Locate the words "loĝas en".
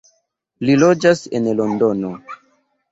0.85-1.51